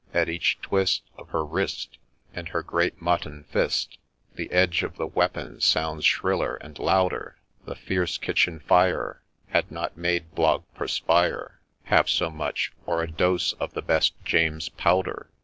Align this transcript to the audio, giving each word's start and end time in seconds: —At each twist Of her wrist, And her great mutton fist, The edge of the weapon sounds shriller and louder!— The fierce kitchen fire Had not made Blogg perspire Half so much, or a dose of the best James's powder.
—At 0.15 0.29
each 0.29 0.57
twist 0.63 1.03
Of 1.15 1.29
her 1.29 1.45
wrist, 1.45 1.99
And 2.33 2.49
her 2.49 2.63
great 2.63 2.99
mutton 2.99 3.43
fist, 3.51 3.99
The 4.33 4.49
edge 4.51 4.81
of 4.81 4.95
the 4.97 5.05
weapon 5.05 5.61
sounds 5.61 6.05
shriller 6.05 6.55
and 6.55 6.79
louder!— 6.79 7.37
The 7.67 7.75
fierce 7.75 8.17
kitchen 8.17 8.61
fire 8.61 9.21
Had 9.49 9.69
not 9.71 9.97
made 9.97 10.33
Blogg 10.33 10.63
perspire 10.73 11.59
Half 11.83 12.09
so 12.09 12.31
much, 12.31 12.71
or 12.87 13.03
a 13.03 13.11
dose 13.11 13.53
of 13.53 13.75
the 13.75 13.83
best 13.83 14.15
James's 14.25 14.69
powder. 14.69 15.29